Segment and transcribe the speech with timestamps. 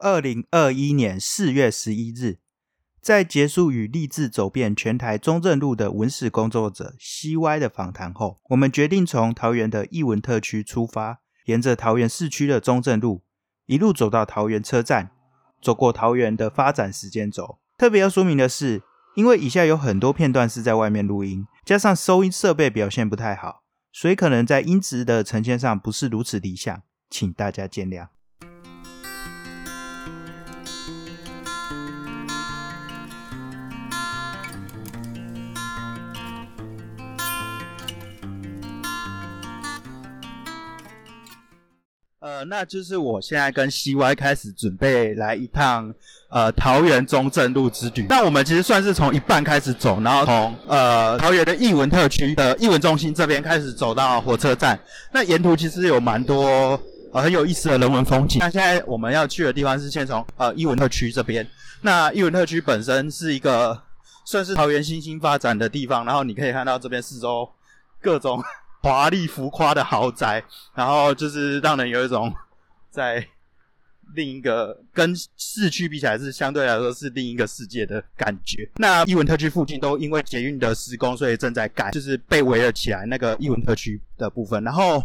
[0.00, 2.38] 二零二一年四月十一日，
[3.00, 13.24] 在结束与立志走遍全台中正路的文史工作者 CY 的访谈后，我们决定从桃园的艺文特区出发，沿着桃园市区的中正路
[13.66, 15.10] 一路走到桃园车站，
[15.60, 17.58] 走过桃园的发展时间轴。
[17.76, 18.84] 特别要说明的是，
[19.16, 28.10] 因为以下有很多片段是在外面录音，加上收音设备表现不太好，所以可能在音质的呈现上不是如此理想，请大家见谅。
[42.20, 45.94] 呃，那就是我现在跟 CY 开始准备来一趟
[46.30, 48.06] 呃桃园中正路之旅。
[48.08, 54.76] 那我们其实算是从一半开始走，然后从呃桃园的艺文特区的艺文中心这边开始走到火车站。
[55.12, 56.80] 那沿途其实有蛮多
[57.12, 58.40] 呃很有意思的人文风景。
[58.40, 61.48] 那现在我们要去的地方是先从呃艺文特区这边。
[61.82, 63.80] 那艺文特区本身是一个
[64.24, 67.48] 算是桃园新兴发展的地方，然后你可以看到这边四周
[68.02, 68.42] 各种。
[68.80, 70.42] 华丽浮夸的豪宅，
[70.74, 72.32] 然后就是让人有一种
[72.90, 73.26] 在
[74.14, 78.66] 另一个跟市区比起来是相对来说是另一个世界的感觉。
[78.76, 84.64] 那艺文特区附近都因为捷运的施工，所以正在盖，就是被围了起来那个艺文特区的部分。
[84.64, 85.02] 然后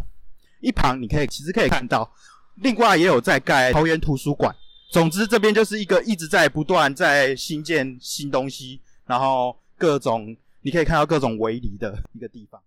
[0.62, 2.10] 一旁你可以其实可以看到，
[2.56, 4.56] 另外也有在盖桃园图书馆。
[4.92, 12.62] 总之这边就是一个一直在不断在新建新东西，然后各种你可以看到各种围篱的一个地方。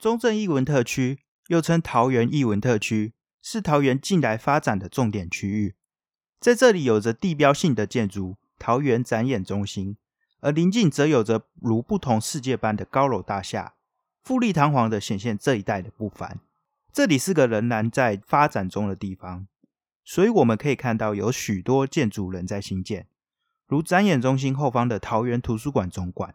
[0.00, 3.12] 中正艺文特区又称桃园艺文特区，
[3.42, 5.74] 是桃园近来发展的重点区域。
[6.40, 9.98] 在这里有着地标性的建筑桃园展演中心，
[10.40, 13.74] 而邻近则有着如不同世界般的高楼大厦，
[14.22, 16.40] 富丽堂皇的显现这一带的不凡。
[16.90, 19.46] 这里是个仍然在发展中的地方，
[20.02, 23.06] 所以我们可以看到有许多建筑仍在兴建，
[23.66, 26.34] 如展演中心后方的桃园图书馆总馆，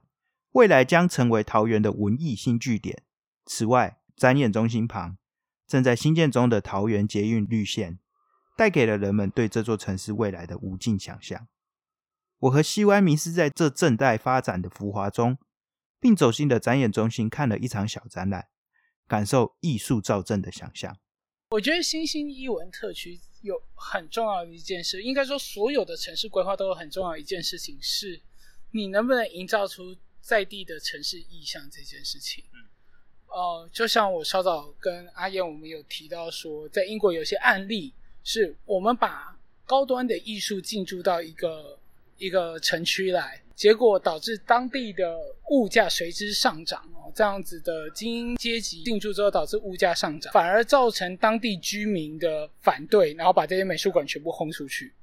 [0.52, 3.02] 未来将成为桃园的文艺新据点。
[3.46, 5.18] 此外，展演中心旁
[5.68, 8.00] 正在新建中的桃园捷运绿线，
[8.58, 11.48] 带给了人们对这座城市未来的无尽想象。
[12.40, 15.38] 我和西湾迷失在这正在发展的浮华中，
[16.00, 18.48] 并走进了展演中心，看了一场小展览，
[19.08, 20.98] 感受艺术造镇的想象。
[21.50, 28.22] 我觉得新兴艺文特区有很重要的一件事，应该说所有的城市规划都有很重要的一件事情，是
[28.72, 32.44] 你能不能营造出在地的城市意象这件事情。
[33.36, 41.78] 呃，就像我稍早跟阿燕我们有提到说，在英国有些案例，是我们把高端的艺术进驻到一个
[42.18, 45.14] 一个城区来，结果导致当地的
[45.50, 54.94] 物价随之上涨哦，这样子的精英阶级进驻之后，导致物价上涨，反而造成当地居民的反对，然后把这些美术馆全部轰出去。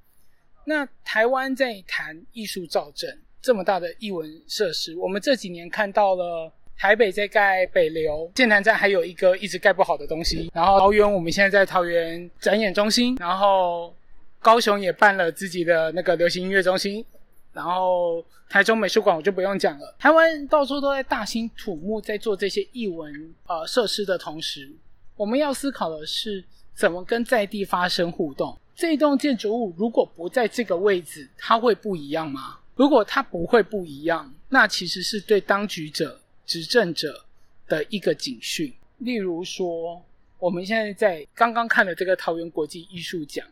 [0.64, 6.50] 那台湾在谈艺术造镇这么大的艺文设施，我们这几年看到了。
[6.82, 10.50] 台北在盖北流，建南站还有一个一直盖不好的东西。
[10.53, 13.15] 然后桃园，我们现在在桃园展演中心。
[13.20, 13.94] 然后
[14.41, 17.06] 高雄也办了自己的那个流行音乐中心。
[17.53, 18.20] 然后
[18.50, 19.94] 台中美术馆我就不用讲了。
[19.97, 24.69] 台湾到处都在大兴土木，在做这些艺文呃设施的同时，
[25.14, 26.43] 我们要思考的是
[26.75, 28.59] 怎么跟在地发生互动。
[28.75, 32.59] 这栋建筑物如果不在这个位置，它会不一样吗？
[32.75, 36.19] 如果它不会不一样，那其实是对当局者。
[36.52, 37.24] 执政者
[37.66, 40.04] 的一个警讯，例如说，
[40.38, 43.46] 我们现在在刚刚看的这个桃园国际艺术奖，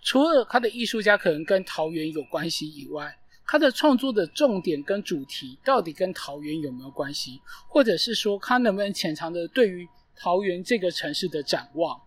[0.00, 12.00] 除了他的艺术家可能跟桃园有关系以外，他的创作的重点跟主题到底跟桃园有没有关系，或者是说他能不能潜藏着对于桃园这个城市的展望？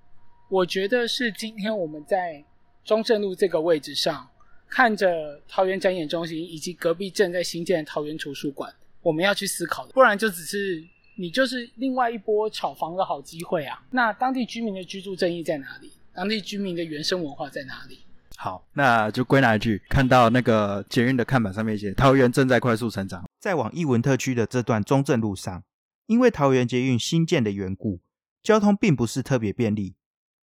[0.49, 2.45] 我觉得是今天我们在
[2.85, 4.29] 中正路这个位置上，
[4.69, 8.73] 看着桃园展演中心以及隔壁正在新建的桃园图书馆。
[9.03, 10.83] 我们要去思考的，不然就只是
[11.17, 13.83] 你就是另外一波炒房的好机会啊！
[13.91, 15.91] 那当地居民的居住正义在哪里？
[16.13, 17.99] 当地居民的原生文化在哪里？
[18.37, 25.63] 好，那就归纳一句：看到那个捷运的看板上面写“桃园正在快速成长”，在往艺文特区的这段中正路上，
[26.07, 28.01] 因为桃园捷运新建的缘故，
[28.41, 29.95] 交通并不是特别便利。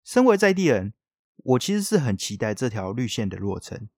[0.05, 0.93] 身为在地人，
[1.37, 3.89] 我其实是很期待这条绿线的落成。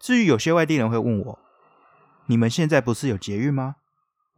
[0.00, 1.38] 至于有些外地人会问我
[2.26, 3.76] ：“你们现在不是有捷运吗？”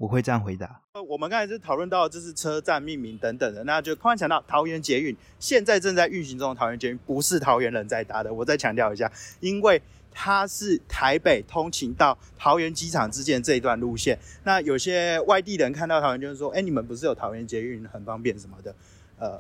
[0.01, 0.81] 我会这样回答。
[0.95, 8.33] 呃，我们刚才是讨论到就是车站命名等等的，那就突然想到桃园捷运现在正在运行中的桃园捷运不是桃园人在搭的。
[8.33, 14.19] 我再强调一下，因为它是台北通勤到桃园机场之间这一段路线。
[14.45, 18.75] 那有些外地人看到桃园就是说：“哎，你们不是有桃园捷运很方便什么的？”
[19.21, 19.39] 呃，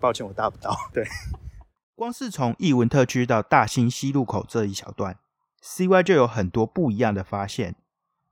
[0.00, 0.76] 抱歉，我搭不到。
[0.92, 1.06] 对。
[1.94, 5.16] 光是从艺文特区到大兴西路口这一小段
[5.62, 7.76] ，CY 就有很多不一样的发现。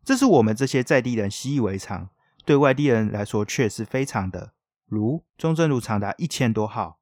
[0.04, 2.10] 这是我们这些在地人习以为常，
[2.44, 4.52] 对外地人来说却是非常的。
[4.86, 6.98] 如中正路长达一千多号，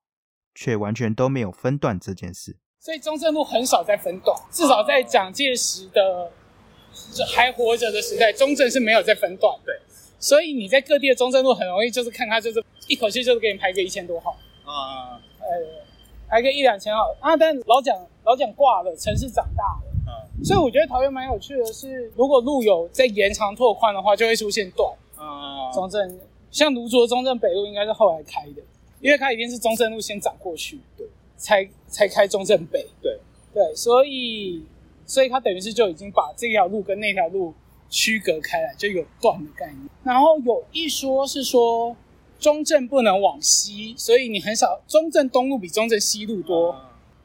[0.55, 2.57] 却完全都没有分段这件事。
[2.79, 6.31] 所以中正路很少在分段，至少在蒋介石的
[7.35, 9.59] 还活着的时代，中正是没有在分段。
[9.65, 9.75] 对，
[10.19, 14.31] 所以你在各地的中正路很容易就是看他就是一口气就是给你排个一千多号。
[14.65, 15.81] 啊，呃。
[16.31, 17.37] 排个一两千号啊！
[17.37, 17.93] 但老蒋
[18.23, 19.90] 老蒋挂了，城市长大了，嗯，
[20.43, 24.93] 所以我觉得桃园蛮有趣的是，如果路有在延长拓宽的话，就会出现断。
[25.17, 26.19] 啊，中正
[26.51, 28.63] 像卢竹中正北路应该是后来开的，
[29.01, 31.07] 因为它一定是中正路先长过去，对，
[31.37, 33.19] 才才开中正北，对
[33.53, 34.65] 对，所以
[35.07, 37.55] 所以它等于是就已经把这条路跟那条路
[37.89, 39.89] 区隔开来，就有断的概念。
[40.03, 41.97] 然后有一说是说。
[42.41, 44.81] 中正不能往西，所以你很少。
[44.89, 46.75] 中正东路比中正西路多，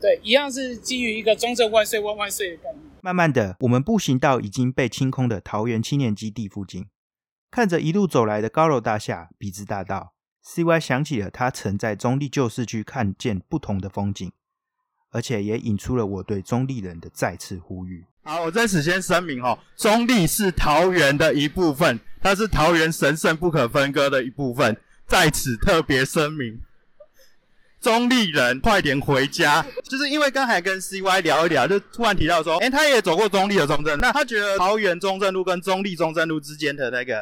[0.05, 2.83] 对，一样是基于一个“中正万岁万万岁”的概念。
[3.01, 6.85] 慢慢的，我们步行到已经被清空的桃园青年基地附近，
[7.49, 10.13] 看着一路走来的高楼大厦、笔直大道
[10.45, 14.31] ，CY 想起了他曾在中立旧市区看见不同的风景，
[15.09, 18.05] 而且也引出了我对中立人的再次呼吁。
[18.21, 24.77] 好，我在此先声明哈，中立是桃园的一部分，它是桃园神圣不可分割的一部分。
[25.07, 26.59] 在此特别声明，
[27.85, 29.63] 中立人快点回家。
[29.85, 37.21] 就是因为刚才跟 CY 聊一聊，就突然提到说，哎，他也走过中立的中正，那他觉得桃园中正路跟中立中正路之间的那个，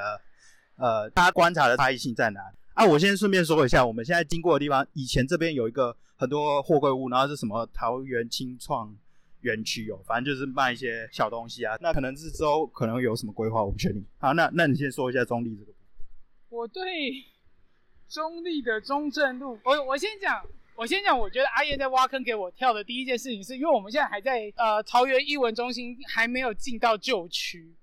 [0.78, 2.40] 呃，他观察的差异性在哪？
[2.76, 8.96] 啊，我先顺便说一下，我们现在经过的地方，以前这边有一个很多货柜屋，然后是什么桃园清创
[9.42, 11.76] 园区哦，反正就是卖一些小东西啊。
[11.82, 14.02] 那可能是之后可能有什么规划，我不确定。
[14.18, 15.74] 好，那那你先说一下中立这个。
[16.48, 16.82] 我对。
[18.10, 20.46] 中立的中正路，我我先讲，
[20.76, 27.74] 我先讲，我觉得阿燕在挖坑给我跳的第一件事情，是因为我们现在还在呃桃园艺文中心还没有进到旧区，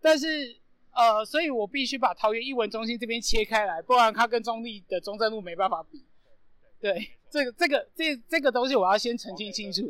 [0.00, 0.56] 但是
[0.92, 6.04] 呃，所以我必须把桃园艺文中心这边切开来，不然它跟中立的中正路没办法比。
[6.80, 9.82] 对，这个这个这这个东西我要先澄清清楚。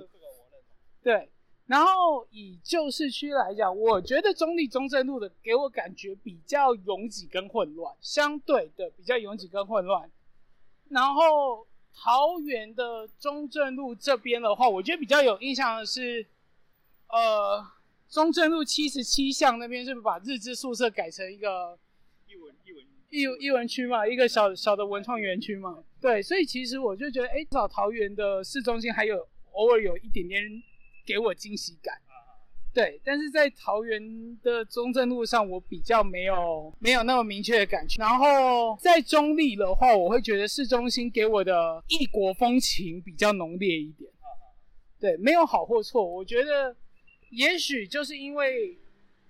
[1.02, 1.28] 对。
[1.70, 10.10] 然后以旧市区来讲，我觉得中立中正路的给我感觉比较拥挤跟混乱，相对的比较拥挤跟混乱。
[10.88, 11.64] 然后
[11.94, 16.26] 桃园的中正路这边的话，我觉得比较有印象的是，
[17.06, 17.64] 呃，
[18.08, 21.78] 中正路七十七巷那边是不是把日治宿舍改成一个
[22.26, 25.84] 艺文艺文艺艺文区嘛，一个小小的文创园区嘛？
[26.00, 30.60] 对，所以其实我就觉得，哎，至少桃园的市中心还有偶尔有一点点。
[31.04, 31.94] 给我惊喜感，
[32.72, 38.00] 对，但是在桃园的中正路上，我比较没有没有那么明确的感觉。
[38.00, 44.10] 然后在中立的话，我会觉得市中心给我的异国风情比较浓烈一点。
[45.00, 46.76] 对，没有好或错，我觉得
[47.30, 48.78] 也许就是因为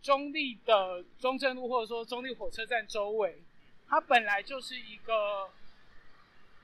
[0.03, 3.43] 中立的中正路或者说中立火车站周围，
[3.89, 5.49] 它本来就是一个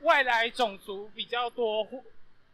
[0.03, 1.87] 外来种族比较多。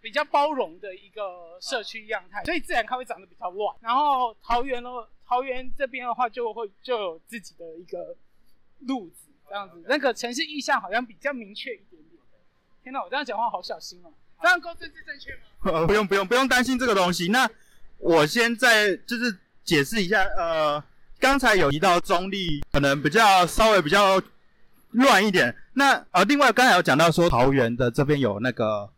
[0.02, 3.74] 比较包容的一个社区样态，所以自然它会长得比较乱。
[3.80, 4.90] 然后桃园呢
[5.24, 8.16] 桃园这边的话，就会就有自己的一个
[8.80, 12.20] 路子这样子，那个城市意向好像比较明确一点点。
[12.82, 14.12] 天哪，我这样讲话好小心哦！
[14.42, 15.40] 这样够政治正确吗？
[15.78, 17.28] 呃，不用不用不用担心这个东西。
[17.28, 17.48] 那
[17.98, 20.82] 我先在就是解释一下，呃，
[21.20, 24.20] 刚才有提到中立可能比较稍微比较
[24.90, 25.56] 乱一点。
[25.74, 28.90] 那呃，另外刚才有讲到说桃园的这边有那个。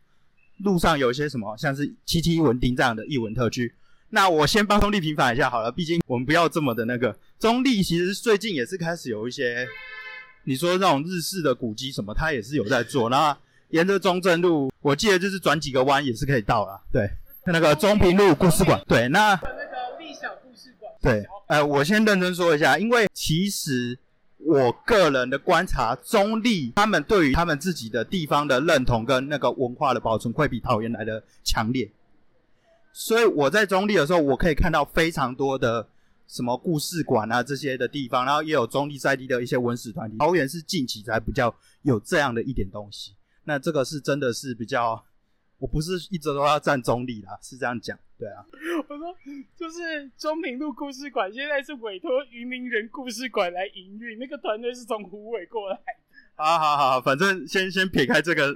[0.59, 3.73] 路上有一些什么，像是七七文丁这样的译文特区。
[4.09, 7.17] 那我先帮中立平反一下好了，毕竟我们不要这么的那个。
[7.37, 9.67] 中立其实最近也是开始有一些，
[10.45, 13.09] 你说那种日式的古迹什么，它也是有在做。
[13.09, 13.37] 那
[13.69, 16.81] 沿着中正路，我记得就是转几个弯也是可以到了。
[16.91, 17.09] 对，
[17.45, 18.81] 那个中平路故事馆。
[18.87, 20.91] 对，那那个立小故事馆。
[21.01, 23.99] 对，呃，我先认真说一下，因为其实。
[24.45, 31.91] 我个人的观察，中立他们对于他们自己的地方的认同跟那个文化的保存，会比桃园来的强烈。
[32.93, 35.87] 所以我在中立的时候，我可以看到非常多的
[36.27, 40.17] 什么故事馆啊这些的地方，然后也有中立在地的一些文史团体。
[40.19, 43.13] 桃园是近期才比较有这样的一点东西，
[43.45, 45.03] 那这个是真的是比较。
[45.57, 48.45] 我不是一直都要站中立啦，是这样讲，对啊。
[48.87, 49.15] 我说
[49.57, 55.79] 就是中平路故事馆现在是委托渔民人故事馆来营运，那个团队是从湖尾过来。
[56.35, 58.53] 好好好，反正先先撇开这个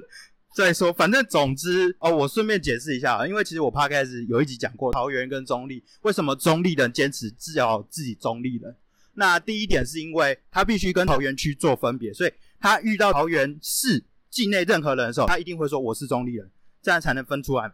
[0.53, 8.75] 再说，反正总之哦，我顺便解释一下啊，因为其实我怕开始有一集讲过桃园跟中立，为什么中立人坚持治疗自己中立人？
[9.13, 16.49] 那第一点是因为他必须跟桃园区做分别，所以他遇到桃园市境内任何人的时候，他一定会说我是中立人。
[16.81, 17.73] 这样才能分出来嘛。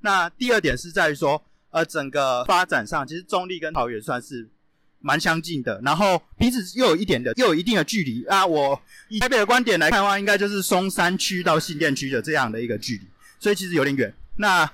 [0.00, 4.46] 那第二点是在于说，呃，整个发展上，其实中立跟桃园算是
[5.00, 8.44] 蛮相近的，然后彼此又有一点的，又有一定的距离啊。
[8.44, 13.06] 我以台北的观点来看的话，应该就是松山区到新店区的这样的一个距离，
[13.40, 14.14] 所以其实有点远。
[14.36, 14.70] 那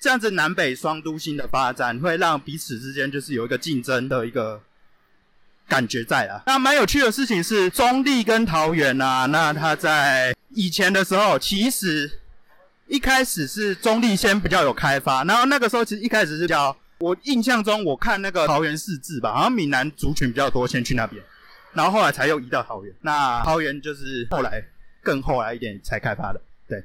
[0.00, 4.62] 这样子南北双都心的发展，会让彼此之间就是有一个竞争的一个
[5.68, 6.42] 感觉在啊。
[6.46, 12.20] 那蛮有趣的事情是，中立跟桃园啊，那它在以前的时候，其实。
[12.88, 21.22] 一开始是中立先比较有开发，然后那个时候其实一开始是叫，我印象中我看那个桃园四志吧，好像闽南族群比较多，先去那边，
[21.74, 22.94] 然后后来才又移到桃园。
[23.02, 24.64] 那桃园就是后来
[25.02, 26.82] 更后来一点才开发的，对。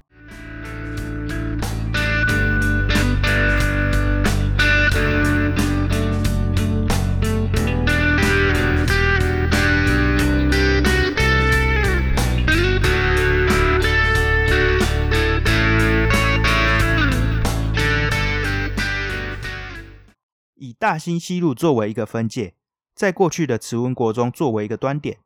[20.63, 22.55] 以大兴西路作为一个分界，
[22.95, 25.19] 在过去的慈文国中作为一个端点，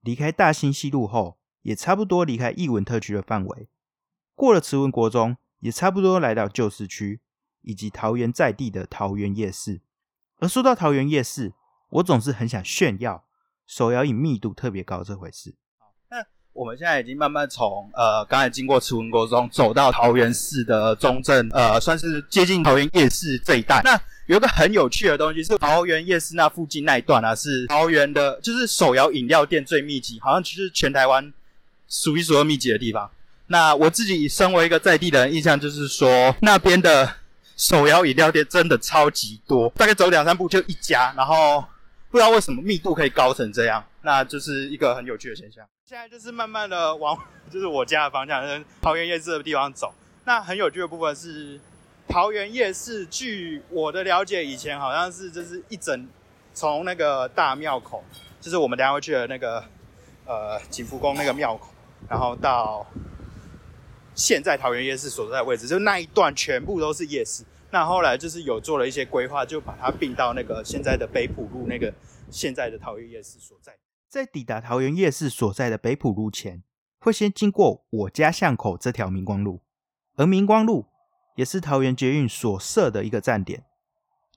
[0.00, 3.68] 离开大兴西路后，也差不多离开艺文特区的范围。
[4.34, 7.20] 过了慈文国中，也差不多来到旧市区
[7.62, 9.80] 以及桃园在地的桃园夜市。
[10.38, 11.54] 而说到桃园夜市，
[11.90, 13.24] 我总是很想炫耀
[13.68, 15.54] 手摇饮密度特别高这回事。
[16.54, 23.82] 我们现在已经慢慢从呃刚才经过慈文国中走到桃园市的中正，呃，算是接近桃园夜市这一带。
[23.82, 31.32] 那有个很有趣的东西是桃园夜市那附近那一段啊，是桃园的，就是手摇饮料店最密集，好像就是全台湾
[31.88, 33.10] 数一数二密集的地方。
[33.48, 37.16] 那我自己身为一个在地的人，印象就是说那边的
[37.56, 41.64] 手摇饮料店真的超级多，大概走两三步就一家，然后
[42.14, 45.66] 不知道为什么密度可以高成这样，那就是一个很有趣的现象。
[45.84, 47.18] 现在就是慢慢的往
[47.50, 49.92] 就是我家的方向，桃园夜市的地方走。
[50.24, 51.60] 那很有趣的部分是。
[52.06, 56.06] 桃园夜市，据我的了解，以前好像是就是一整
[56.52, 58.04] 从那个大庙口，
[58.40, 59.64] 就是我们等下会去的那个
[60.24, 61.70] 呃景福宫那个庙口，
[62.08, 62.86] 然后到
[64.14, 67.42] 现在桃园夜市所在位置，就那一段全部都是夜市。
[67.74, 71.92] 那后来就是有做了一些规划，就把它并到那个现在的北浦路那个
[72.30, 73.76] 现在的桃园夜市所在。
[74.08, 76.62] 在抵达桃园夜市所在的北浦路前，
[77.00, 79.60] 会先经过我家巷口这条明光路，
[80.14, 80.86] 而明光路。
[81.34, 83.64] 也是桃园捷运所设的一个站点。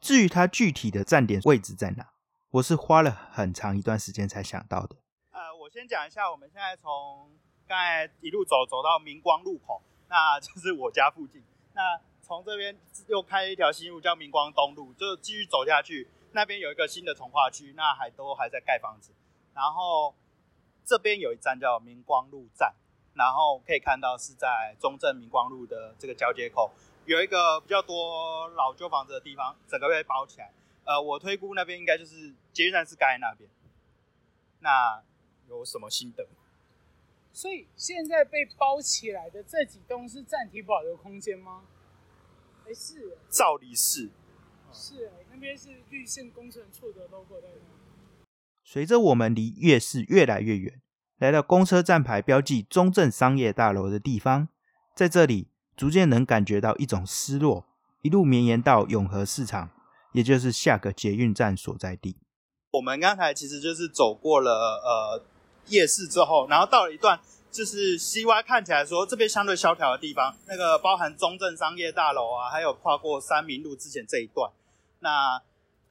[0.01, 2.09] 至于它具体的站点位置在哪，
[2.49, 4.95] 我是花了很长一段时间才想到的。
[5.29, 7.29] 呃，我先讲一下，我们现在从
[7.67, 11.43] 刚才一路走走到明光路口，那就是我家附近。
[11.75, 16.05] 那从这边又开一条新路，叫明光东路，就继续走下去。
[16.33, 19.13] 那边有一个新的从化区，那还都还在盖房子。
[19.53, 20.13] 然后
[20.83, 22.75] 这边有一站叫明光路站，
[23.13, 26.69] 然后可以看到是在中正明光路的这个交接口。
[27.05, 30.51] 有一个比较多老旧房子的地方，整个被包起来。
[30.83, 33.49] 呃，我推估那边应该就是捷运站是盖那边。
[34.59, 35.01] 那
[35.47, 36.27] 有什么心得？
[37.31, 41.63] 所以现在被包起来的这几栋是暂停保留空间吗？
[42.67, 43.17] 还是？
[43.29, 44.09] 照理是。
[44.73, 48.25] 是哎，那边是绿线工程处的 logo 在那。
[48.65, 50.81] 随着我们离夜市越来越远，
[51.17, 54.49] 来到公车站牌标记中正商业大楼的地方，
[54.93, 55.47] 在这里。
[55.77, 57.63] 逐渐能感觉到一种失落，
[58.01, 59.69] 一路绵延到永和市场，
[60.11, 62.17] 也就是下个捷运站所在地。
[62.71, 65.23] 我们刚才其实就是走过了呃
[65.67, 67.19] 夜市之后，然后到了一段
[67.57, 74.51] 就是西歪看起来说这边相对萧条的地方，那个包含中正商业大楼啊，还有跨过三明路之前这一段。
[74.99, 75.41] 那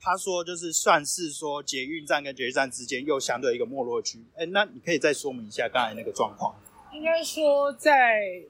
[0.00, 4.25] 他说就是算是说捷运站跟捷运站之间又相对一个没落区。
[4.37, 6.54] 哎，那你可以再说明一下刚才那个状况？
[6.92, 8.44] 应该说在。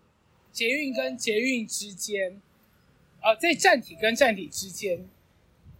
[0.53, 2.41] 捷运跟捷运之间，
[3.21, 5.07] 呃，在站体跟站体之间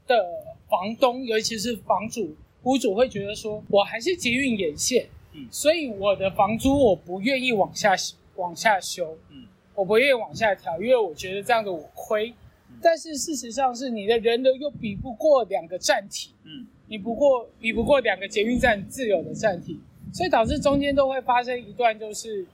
[0.07, 0.23] 的
[0.69, 7.95] 房东，尤其是房主、屋主，会觉得说，我还是捷运沿线，嗯，所以我的房租我不愿意往下
[8.37, 12.35] 往下修，嗯，我不愿意往下调，因为我觉得这样子我亏。
[12.83, 19.79] 但是事实上是你的人流又比不过两个站体，嗯，你不过比不过两个捷运站自有的站体，
[20.13, 22.47] 所以导致中间都会发生一段就是。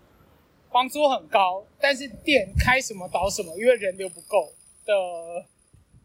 [0.73, 4.51] 房租很高，但是店开什么倒什么，因为人流不够
[4.87, 4.95] 的，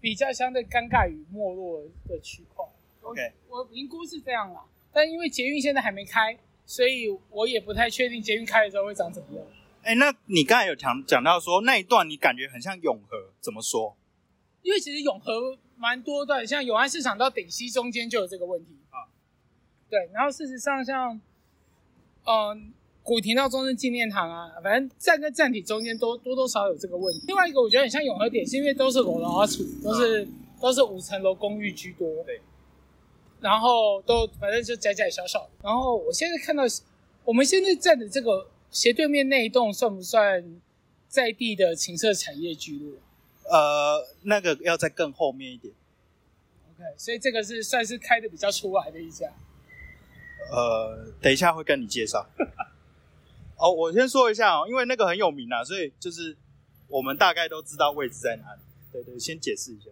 [0.02, 2.66] 比较相对尴尬与没落的区块。
[3.00, 9.44] OK，我评估是这样啦，但因为捷运现在还没开，所以我也不太确定捷运开的时候会长怎么样。
[9.82, 13.98] 哎，那你刚才有讲讲到说那一段你感觉很像永和，怎么说？
[14.62, 19.10] 因为其实永和蛮多段，像永安市场到顶溪中间就有这个问题啊。
[19.90, 21.20] 对，然后事实上像，
[22.26, 22.74] 嗯。
[23.08, 27.24] 古亭到中正纪念堂啊，反正站跟站体中间都多多少少有这个问题。
[27.26, 30.28] 另外一个我觉得很像永和点，是因为都是楼楼啊处，都是
[30.60, 32.06] 都是五层楼公寓居多。
[32.26, 32.42] 对。
[33.40, 35.50] 然后都反正就窄窄小小。
[35.64, 36.64] 然后我现在看到
[37.24, 40.60] 我们现在站的这个斜对面那一栋，算不算
[41.08, 42.98] 在地的情色产业聚落？
[43.50, 45.74] 呃，那个要在更后面一点。
[46.74, 49.28] OK，所以这个是算是开的比较出来的一家。
[50.52, 52.28] 呃，等一下会跟你介绍。
[53.58, 56.38] 哦，我先说一下哦，因为那个很有名啊，所以就是
[56.88, 58.62] 我们大概都知道位置在哪里。
[58.92, 59.90] 对对，先解释一下。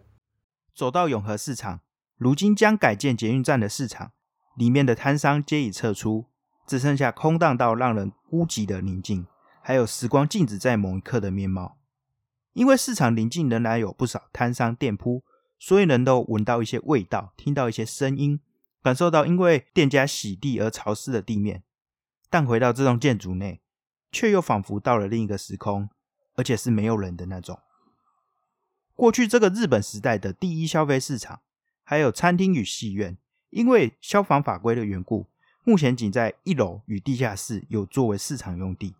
[0.74, 1.80] 走到永和市场，
[2.16, 4.12] 如今将改建捷运站的市场，
[4.56, 6.26] 里面的摊商皆已撤出，
[6.66, 9.26] 只剩下空荡到让人孤寂的宁静，
[9.62, 11.76] 还有时光静止在某一刻的面貌。
[12.54, 15.22] 因为市场临近仍然有不少摊商店铺，
[15.58, 18.40] 所以人都闻到一些味道，听到一些声音。
[18.82, 21.64] 感受到因为店家洗地而潮湿的地面，
[22.30, 23.60] 但回到这栋建筑内，
[24.12, 25.90] 却又仿佛到了另一个时空，
[26.36, 27.58] 而且是没有人的那种。
[28.94, 31.40] 过去这个日本时代的第一消费市场，
[31.88, 33.16] 还有餐厅与戏院，
[33.50, 35.28] 因为消防法规的缘故，
[35.62, 38.96] 目前仅在一楼与地下室有作为市场用地。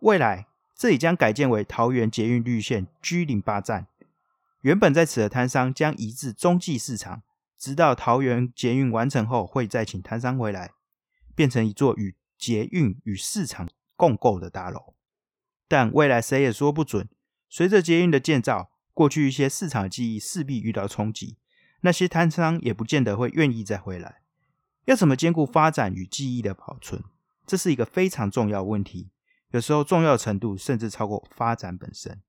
[0.00, 3.88] 未来这里将改建为桃园捷运绿线 G 零八站，
[4.62, 7.22] 原本在此的摊商将移至中继市场。
[7.58, 10.70] 直到桃园捷运完成后，会再请摊商回来，
[11.34, 14.94] 变成一座与捷运与市场共构的大楼。
[15.66, 17.06] 但未来谁也说不准。
[17.50, 21.36] 随着捷运的建造，过去一些市场记忆势必遇到冲击，
[21.80, 24.22] 那些摊商也不见得会愿意再回来。
[24.86, 27.02] 要怎么兼顾发展与记忆的保存？
[27.46, 29.10] 这是一个非常重要问题，
[29.50, 32.20] 有时候重要程度甚至超过发展本身。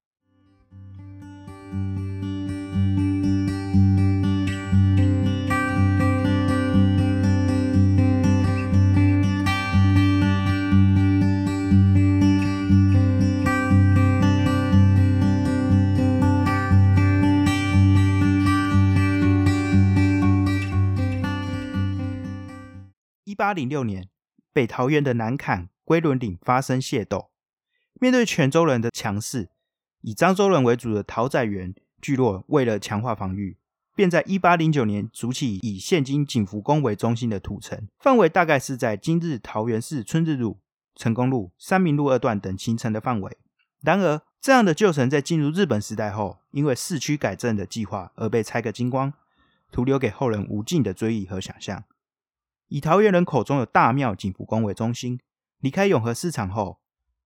[23.40, 24.10] 八零六年，
[24.52, 27.30] 北桃园的南坎龟仑岭发生械斗。
[27.94, 29.48] 面对泉州人的强势，
[30.02, 33.56] 以漳州人为主的桃仔园聚落，为了强化防御，
[33.96, 40.60] 便在一八零九年筑起以现今景福宫为中心的土城，范围大概是在今日桃园市春日路、
[40.94, 43.38] 成功路、三明路二段等形成的范围。
[43.80, 49.14] 然而，这样的旧城在进入日本时代后，因为市区改正的计划而被拆个精光，
[49.72, 51.86] 徒留给后人无尽的追忆和想象。
[52.70, 55.20] 以桃园人口中的大庙景福宫为中心，
[55.60, 56.80] 离开永和市场后，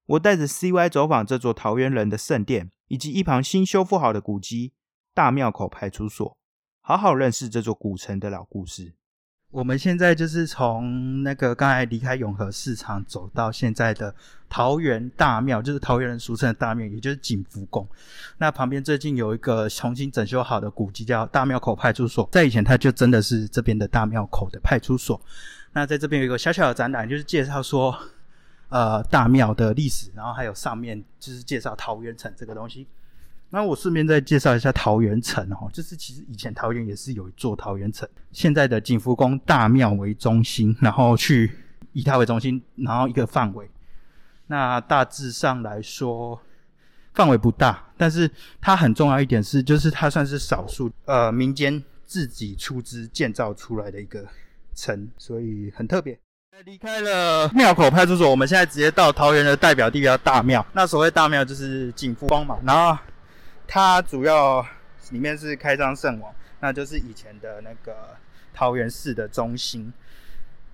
[0.05, 4.73] 我带着 CY 走访这座桃园人的圣殿，以及一旁新修复好的古迹
[5.13, 6.37] 大庙口派出所，
[6.81, 8.95] 好好认识这座古城的老故事。
[9.53, 14.13] 我们现在就是从那个刚才离开永和市场走到现在的
[14.49, 17.87] 桃园大庙，就是桃园人俗称的大庙，也就是景福宫。
[18.39, 22.27] 那旁边最近有一个重新整修好的古迹，叫大庙口派出所。
[22.31, 25.21] 在以前，它就真的是这边的大庙口的派出所。
[25.73, 27.95] 那在这边有一个小小的展览，就是介绍说，
[28.69, 32.87] 呃，大庙的历史，然后还有上面就是介绍桃园城这个东西。
[33.55, 41.51] 那我顺便再介绍一下桃园城哦，就是其实以前桃园也是有一座桃园城，现在的景福宫大庙为中心，然后去
[41.91, 43.69] 以它为中心，然后一个范围。
[44.47, 46.41] 那大致上来说，
[47.13, 48.27] 范围不大，但是
[48.59, 54.25] 它很重要一点是，就是它算是少数呃民间自己出资建造出来的一个
[54.73, 56.19] 城，所以很特别。
[56.65, 60.65] 离开了庙口派出所，我们现在直接到桃园的代表地标大庙。
[60.73, 62.99] 那所谓大庙就是景福宫嘛，然后。
[63.67, 64.65] 它主要
[65.11, 68.15] 里面是开张圣王，那就是以前的那个
[68.53, 69.91] 桃园市的中心，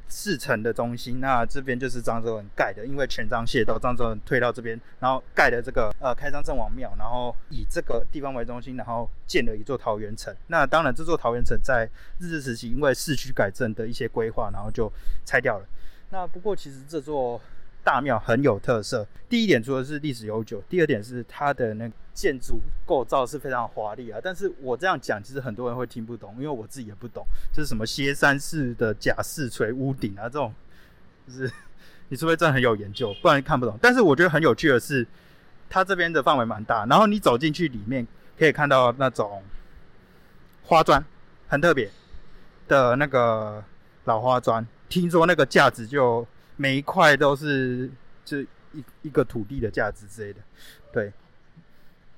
[0.10, 1.20] 市城的中心。
[1.20, 10.36] 那这边就是漳州人盖的，因为全章械斗，漳州人退到这边，然后盖的这个呃开张圣王庙，然后以这个地方为中心，然后建了一座桃园城。
[10.48, 14.92] 那当然，这座桃园城在日治时期因为市区改正的一些规划，然后就
[15.26, 15.66] 拆掉了。
[16.10, 17.40] 那不过其实这座。
[17.84, 19.08] 大庙很有特色。
[19.28, 24.20] 第一点，除了是历史悠久，第二点是它的那建筑构造是非常华丽啊。
[24.22, 30.54] 但是我这样讲，其实很多人会听不懂，因为我自己也不懂，就是什么歇山式的假四垂屋顶啊，这种，
[31.28, 31.52] 就是
[32.10, 33.78] 你除非真的很有研究，不然看不懂。
[33.82, 35.06] 但是我觉得很有趣的是，
[35.70, 38.06] 它这边的范围蛮大，然后你走进去里面
[38.38, 39.44] 可以看到那种
[40.64, 41.04] 花砖，
[41.48, 41.90] 很特别
[42.68, 43.64] 的那个
[44.06, 46.28] 老花砖，听说那个价值就。
[46.60, 47.90] 每一块都是
[48.26, 50.42] 就一一个土地的价值之类的，
[50.92, 51.14] 对。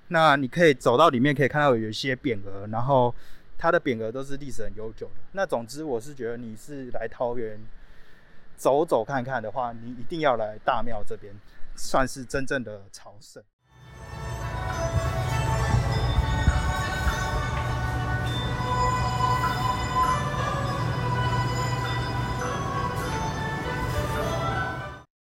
[0.07, 3.13] 那你可以走到里面，可以看到有一些匾额，然后
[3.55, 5.21] 它的匾额都是历史很悠久的。
[5.33, 7.59] 那总之，我是觉得你是来桃园
[8.57, 11.31] 走走看看的话，你一定要来大庙这边，
[11.75, 13.43] 算是真正的朝圣。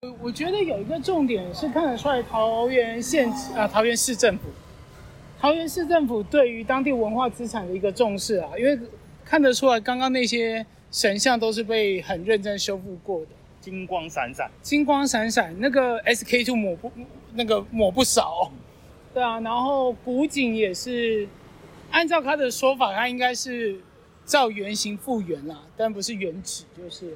[0.08, 4.44] 我我觉得有一个重点是看得出来，桃园县啊，桃园市政府，
[5.38, 8.78] 桃园市政府对于当地文化资产的一个重视啊，因为
[9.24, 13.28] 看得出来，刚刚那些神像都是被很认真修复过的，
[13.60, 16.90] 金光闪闪，金光闪闪，那个 SK two 抹不
[17.34, 18.50] 那个抹不少，
[19.12, 21.28] 对啊，然后古井也是，
[21.90, 23.78] 按照他的说法，他应该是
[24.24, 27.14] 照原型复原啦，但不是原址，就是。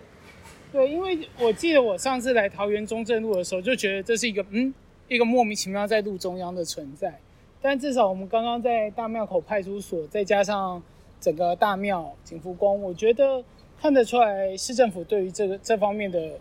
[0.72, 4.72] 对，因为我记得我上次来桃园中正路的时候，就觉得这是一个嗯，
[5.06, 7.20] 一个莫名其妙在路中央的存在。
[7.60, 10.82] 但至少我们刚刚在大庙口派出所，再加上
[11.20, 13.44] 整个大庙景福宫，我觉得
[13.78, 16.40] 看得出来市政府对于这个这方面的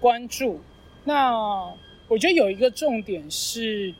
[0.00, 0.58] 关注。
[1.04, 1.70] 那
[2.08, 3.94] 我觉得有一个重点是，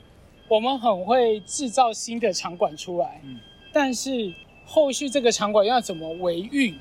[0.48, 3.38] 我们很会制造新的场馆出来，嗯，
[3.74, 4.32] 但是
[4.64, 6.74] 后续这个场馆要怎么维运？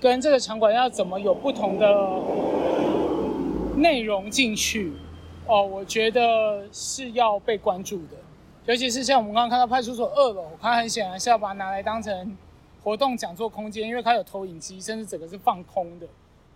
[0.00, 2.20] 跟这个场馆要怎么有不同的
[3.76, 4.92] 内容进去
[5.46, 5.62] 哦？
[5.62, 8.16] 我觉得是要被关注的，
[8.64, 12.34] 尤其是像我们刚刚看到派出所二楼，它很显然是要把它拿来当成
[12.82, 16.06] 活动讲座空间，因为它有投影机，甚至整个是放空的。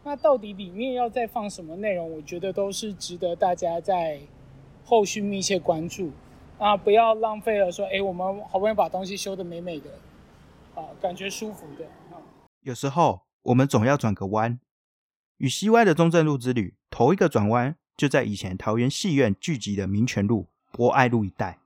[0.04, 2.10] 那到底里面要再放什么内容？
[2.14, 4.18] 我觉得都是值得大家在
[4.86, 6.10] 后续密切关注
[6.58, 6.74] 啊！
[6.74, 9.90] 不要浪费了说，哎，我们好不容易把东西修得美美的，
[10.74, 11.84] 啊，感觉舒服的。
[12.62, 13.20] 有时候。
[13.44, 14.58] 我们总要转个弯，
[15.36, 21.58] 与西歪的中正路之旅，头一个转弯就在以前桃园戏院聚集的民权路、博爱路一带。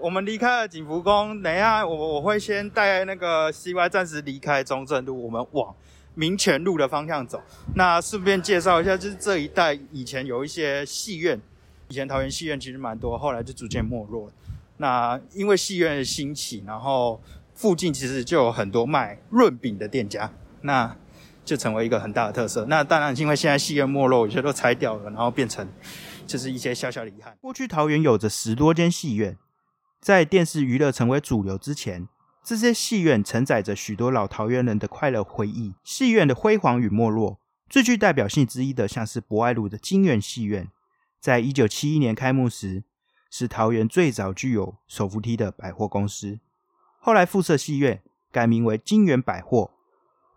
[0.00, 5.74] 我们离开了景福宫，等一下我我会先带那个西歪暂时离开中正路，我们往
[6.14, 7.42] 民权路的方向走。
[7.74, 11.40] 那顺便介绍一下，就是这一带以前有一些戏院，
[11.88, 14.32] 以前桃园戏院其实蛮多，后来就逐渐没落了。
[14.76, 17.20] 那因为戏院的兴起，然后
[17.56, 20.32] 附近其实就有很多卖润饼的店家。
[20.62, 20.96] 那
[21.44, 22.66] 就成为一个很大的特色。
[22.66, 25.66] 那当然，因为现在戏院没落，有些都拆掉了，然后变成
[26.26, 27.36] 就是一些小小的遗憾。
[27.40, 29.36] 过去桃园有着十多间戏院，
[30.00, 32.06] 在电视娱乐成为主流之前，
[32.44, 35.74] 这些戏院承载着许多老桃园人的快乐回忆。
[35.82, 40.68] 戏院的辉煌与没落，最具代表性之一的，像是博爱路的金源戏院，
[41.18, 42.84] 在一九七一年开幕时，
[43.30, 46.38] 是桃园最早具有手扶梯的百货公司。
[47.00, 49.70] 后来附设戏院，改名为金源百货。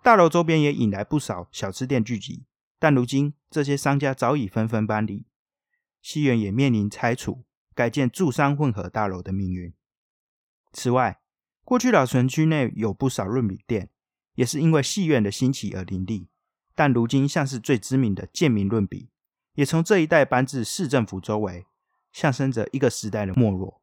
[0.03, 2.45] 大楼周边也引来不少小吃店聚集，
[2.79, 5.27] 但如今这些商家早已纷纷搬离，
[6.01, 7.43] 戏院也面临拆除、
[7.75, 9.71] 改建住商混合大楼的命运。
[10.73, 11.21] 此外，
[11.63, 13.91] 过去老城区内有不少润饼店，
[14.33, 16.27] 也是因为戏院的兴起而林立。
[16.73, 19.07] 但如今，像是最知名的建民润饼，
[19.53, 21.67] 也从这一带搬至市政府周围，
[22.11, 23.80] 象征着一个时代的没落。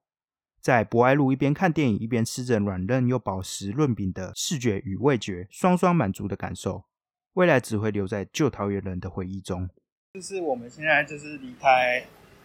[0.69, 6.85] 在博爱路一边看电影，一边吃着软嫩又饱食润饼的视觉与味觉双双满足的感受，
[7.33, 9.67] 未来只会留在旧桃园人的回忆中。
[10.13, 12.05] 就是我们现在就是离开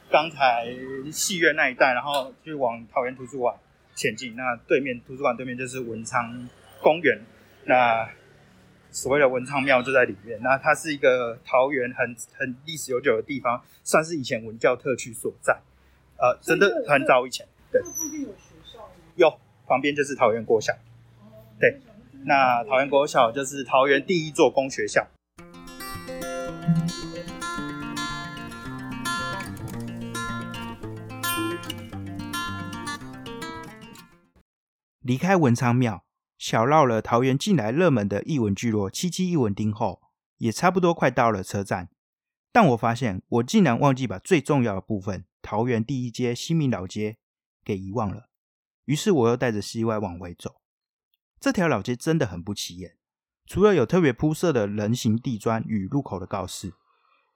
[0.10, 0.74] 刚才
[1.12, 3.54] 戏院那一带，然后就往桃园图书馆
[3.94, 4.38] 前进。
[4.38, 6.48] 那对面图书馆对面就是文昌
[6.82, 7.20] 公园，
[7.66, 8.10] 那
[8.90, 10.40] 所谓的文昌庙就在里面。
[10.42, 15.60] 那它是一个桃园很很历史悠久的地方，算是以前文教特区所在。
[16.16, 17.46] 呃，真的很早以前。
[17.74, 18.90] 这附近有学校吗？
[19.16, 20.72] 有，旁边就是桃园国小。
[21.60, 21.82] 对，
[22.26, 25.08] 那桃园国小就是桃园第一座公学校。
[35.02, 36.06] 离开文昌庙，
[36.38, 40.04] 小绕了桃园近来热门的艺文聚落七七艺文町后，
[40.38, 41.90] 也差不多快到了车站。
[42.52, 47.18] 但我发现，我竟然忘记把最重要的部分——桃园第一街新民老街。
[47.64, 48.28] 给遗忘了，
[48.86, 50.56] 于是我又带着西外往回走。
[51.40, 52.96] 这条老街真的很不起眼，
[53.46, 56.74] 除了有特别铺设的人行地砖与路口的告示，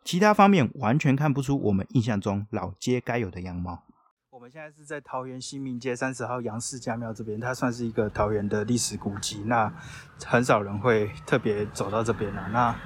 [0.03, 3.83] 其他方面完全看不出我们印象中老街该有的样貌。
[4.29, 9.69] 我们现在是在桃园新民街三十号杨氏家庙这边，它算是一个桃园的历史古迹，那
[10.23, 12.47] 很少人会特别走到这边了。
[12.49, 12.79] 那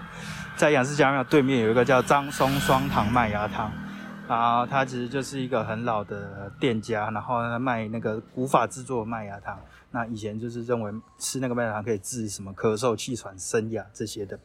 [0.56, 3.72] 在杨氏家庙对面有一个叫张松双糖麦芽糖。
[4.38, 9.60] 然后他其实就是一个很老的店家，然后卖那个古法制作麦芽糖。
[9.92, 14.40] 那以前就是认为吃那个麦芽糖可以治什么咳嗽、气喘、生哑这些的。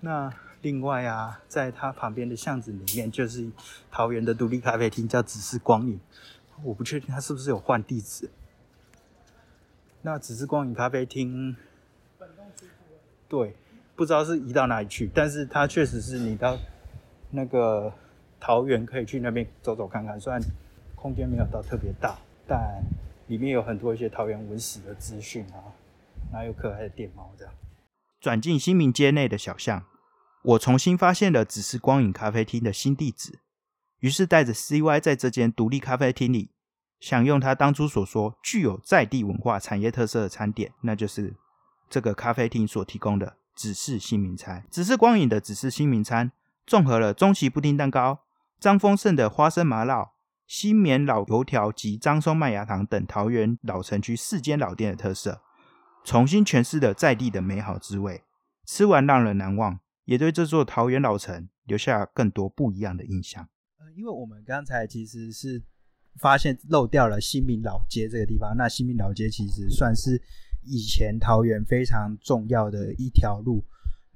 [0.00, 3.50] 那另外啊，在他旁边的巷子里面，就是
[3.90, 6.00] 桃园的独立咖啡厅，叫只是光影。
[6.62, 8.30] 我不确定他是不是有换地址。
[10.00, 11.54] 那只是光影咖啡厅，
[13.28, 13.54] 对，
[13.94, 16.56] 不知道是移到哪里去，但是它确实是你到
[17.30, 17.92] 那个
[18.46, 20.38] 桃园可以去那边走走看看，虽然
[20.94, 22.84] 空间没有到特别大，但
[23.28, 25.72] 里面有很多一些桃园文史的资讯啊，
[26.30, 27.54] 然后有可爱的电猫这样。
[28.20, 29.86] 转进新民街内的小巷，
[30.42, 33.38] 我重新发现了只是光影咖啡厅的新地址，
[34.00, 36.50] 于是带着 CY 在这间独立咖啡厅里，
[37.00, 41.34] 享用他当初所说具有在地文化产业特色的餐点，那就是
[41.88, 44.66] 这个咖啡厅所提供的只是新民餐。
[44.70, 46.30] 只是光影的只是新民餐，
[46.66, 48.20] 综合了中旗布丁蛋糕、
[48.64, 50.12] 张丰盛的花生麻辣、
[50.46, 55.42] 新棉老油条及张松麦芽糖等桃园老城区四间老店的特色。
[56.02, 58.22] 重新诠释了在地的美好滋味，
[58.64, 63.46] 吃完让人难忘，也对这座桃园老城留下更多不一样的印象。
[63.78, 65.62] 呃，因为我们刚才其实是
[66.18, 70.22] 发现漏掉了新民老街这个地方，那新民老街其实算是
[70.62, 73.62] 以前桃园非常重要的一条路，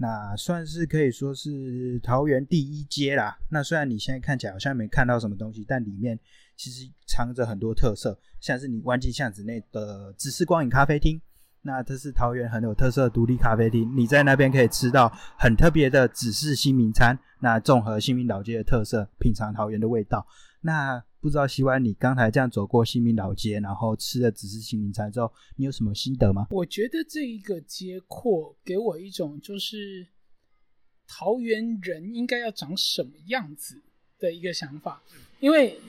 [0.01, 3.37] 那算是可以说是桃园第一街啦。
[3.51, 6.19] 那虽然你现在看起来好像没看到什么东西，但里面
[6.57, 11.21] 其实藏着很多特色，像是你弯进巷子内的紫式光影咖啡厅。
[11.63, 20.25] 那这是桃园很有特色的独立咖啡厅，你在那边可以吃到很特别的指示新民餐，那综合新民老街的特色，品尝桃园的味道。
[20.61, 26.47] 那不知道希望你刚才这样走过新民老街，然后吃了指示新民餐之后，你有什么心得吗？
[26.51, 30.07] 我觉得这一个街廓给我一种就是
[31.07, 33.83] 桃园人应该要长什么样子
[34.19, 35.03] 的一个想法，
[35.41, 35.81] 因为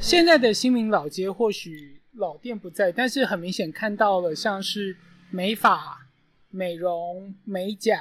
[0.00, 4.96] 现在的新民老街或许老店不在，但是很明显看到了像是。
[5.28, 6.08] 美发、
[6.50, 8.00] 美容、美甲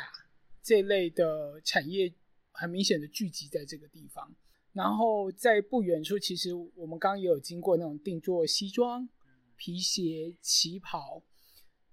[0.62, 2.14] 这类的产业
[2.52, 4.32] 很明显的聚集在这个地方，
[4.76, 9.08] 然后在不远处，其实我们刚刚也有经过那种定做西装、
[9.56, 11.24] 皮鞋、旗袍，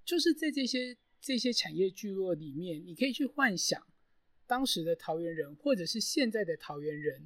[0.04, 3.80] 就是在这些这些产业聚落里面，你可以去幻想
[4.48, 7.24] 当时的桃园人，或者是现在的桃园人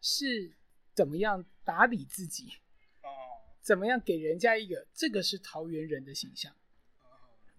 [0.00, 0.54] 是
[0.94, 2.46] 怎么样打理自己，
[3.60, 6.54] 怎么样给人家一个这个是桃园人的形象。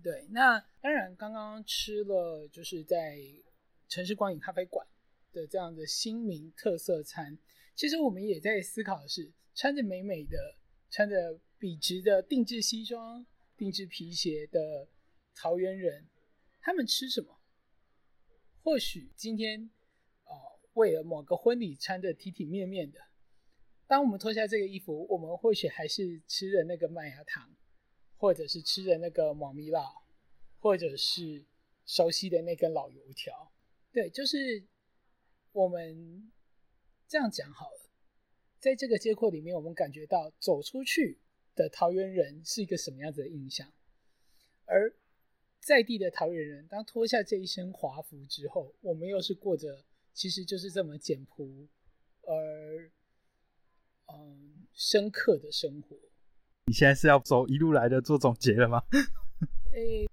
[0.02, 3.20] 对，那当然，刚刚吃了就是在
[3.90, 4.88] 城市光影咖啡馆
[5.34, 7.38] 的这样的新名特色餐。
[7.76, 10.56] 其实我们也在思考的是，穿着美美的、
[10.90, 13.26] 穿着笔直的定制西装、
[13.58, 14.88] 定制皮鞋的
[15.36, 16.08] 桃园人，
[16.62, 17.42] 他们吃什么？
[18.62, 19.70] 或许今天
[20.24, 23.00] 哦，为了某个婚礼穿的体体面面的，
[23.88, 27.54] 当我们脱下这个衣服，我们或许还是吃的那个麦芽糖。
[28.16, 29.84] 或者是吃的那个毛咪辣，
[30.58, 31.44] 或者是
[31.86, 33.52] 熟悉的那根老油条，
[33.92, 34.66] 对，就是
[35.54, 36.32] 我们
[37.08, 37.80] 这样讲好了。
[38.60, 41.20] 在这个街廓里面，我们感觉到走出去
[41.56, 43.72] 的桃园人是一个什么样子的印象，
[44.66, 44.94] 而
[45.60, 51.68] 在地的桃园人，当脱下这一身华服之后，我们又是过着其实就是这么简朴
[52.22, 52.92] 而
[54.08, 55.96] 嗯深刻的生活。
[56.66, 58.82] 你现在是要走一路来的做总结了吗？
[59.76, 60.08] 诶，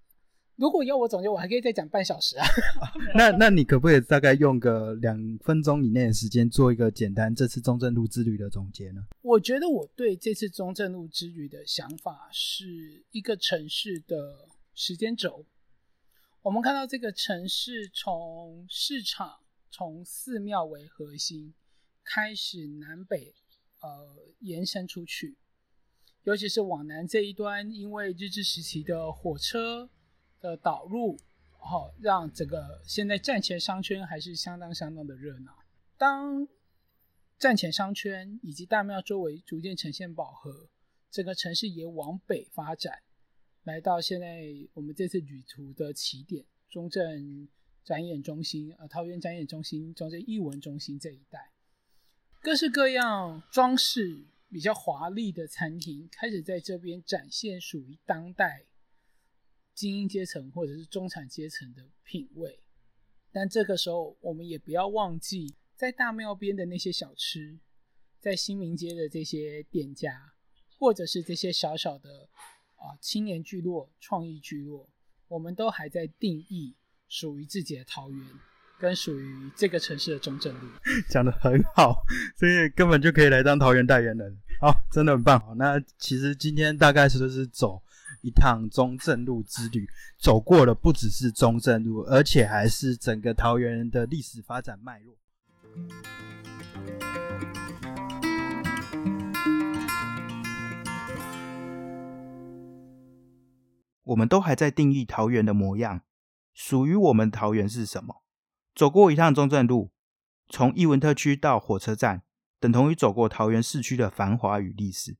[0.61, 2.47] 如果要我总结，我还可以再讲半小时啊。
[3.17, 9.03] 那那你可不可以大概用个两分钟以内的时间做一个简单这次中正路之旅的总结呢？
[9.23, 15.47] 我觉得我对这次中正路之旅的想法是一个城市的时间轴。
[16.43, 19.39] 我们看到这个城市从市场、
[19.71, 21.55] 从寺庙为核心
[22.05, 23.35] 开始南北
[23.81, 25.39] 呃延伸出去。
[26.25, 29.89] 尤其是往南这一端，因为日治时期的火车
[30.41, 31.17] 的导入，
[31.59, 35.57] 哦，让整个现在站前商圈还是相当相当的热闹。
[35.97, 36.49] 当
[37.39, 40.69] 站前商圈以及大庙周围逐渐呈现饱和，
[41.11, 43.03] 整个城市也往北发展，
[43.65, 44.43] 来到现在
[44.75, 47.49] 我们这次旅途的起点——中正
[47.85, 51.51] 展演中心、呃桃园展演中心、中正艺文中心这一带，
[52.41, 54.27] 各式各样装饰。
[54.53, 58.65] 比较华丽的餐厅开始在这边展现属于当代
[59.81, 62.61] 精英阶层或者是中产阶层的品味，
[63.33, 67.59] 但这个时候我们也不要忘记，在大庙边的那些小吃，
[68.21, 70.35] 在新民街的这些店家，
[70.79, 72.29] 或者是这些小小的
[72.77, 74.87] 啊青年聚落、创意聚落，
[75.29, 76.77] 我们都还在定义
[77.09, 78.27] 属于自己的桃园。
[78.79, 80.67] 跟属于这个城市的中正路，
[81.11, 82.03] 讲的很好，
[82.35, 85.39] 所以根本就可以来当桃园代言人，好，真的很棒。
[85.39, 87.83] 好，那其实今天大概是就是走
[88.23, 95.17] 一趟中正路之旅，走过了不只是中正路，而且还是整个桃园的历史发展脉络。
[104.05, 106.03] 我们都还在定义桃园的模样。
[106.53, 108.23] 属于我们桃园是什么？
[108.75, 109.93] 走过一趟中正路，
[110.49, 112.23] 从艺文特区到火车站，
[112.59, 115.17] 等同于走过桃园市区的繁华与历史。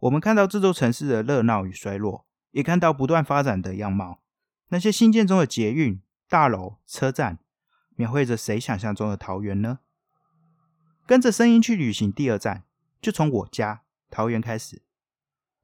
[0.00, 4.20] 我们看到这座城市的热闹与衰落，也看到不断发展的样貌。
[4.68, 7.38] 那些新建中的捷运大楼、车站，
[7.96, 9.80] 描绘着谁想象中的桃园呢？
[11.06, 12.64] 跟着声音去旅行，第二站
[13.02, 14.82] 就从我家桃园开始。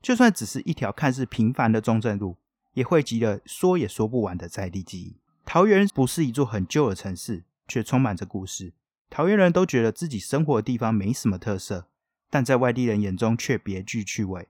[0.02, 2.36] 就算只是一条看似平凡的中正路，
[2.74, 5.16] 也汇集了说也说不完的在地记忆。
[5.44, 8.74] 桃园不是一座很旧的城市，却充满着故事。
[9.08, 11.88] 桃园人都觉得自己生活的地方没什么特色，
[12.30, 14.48] 但在外地人眼中却别具趣味。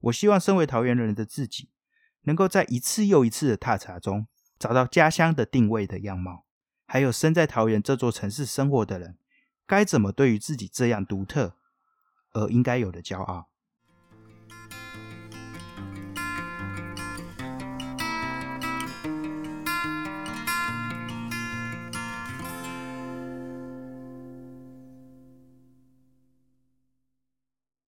[0.00, 1.70] 我希望身为桃园人的自己，
[2.22, 4.26] 能够在一次又一次的踏查中，
[4.58, 6.44] 找到家乡的定位的样貌，
[6.86, 9.16] 还有身在桃园这座城市生活的人，
[9.66, 11.56] 该怎么对于自己这样独特
[12.32, 13.48] 而应该有的骄傲。